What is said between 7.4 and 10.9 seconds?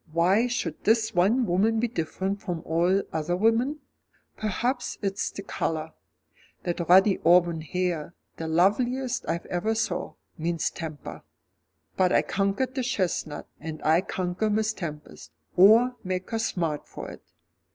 hair, the loveliest I ever saw, means